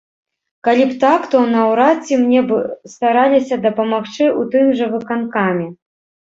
Калі 0.67 0.85
б 0.93 0.95
так, 1.03 1.27
то 1.33 1.41
наўрад 1.55 1.97
ці 2.07 2.17
мне 2.21 2.41
б 2.47 2.61
стараліся 2.93 3.55
дапамагчы 3.67 4.15
ў 4.15 4.41
тым 4.57 4.65
жа 4.81 4.85
выканкаме. 4.95 5.67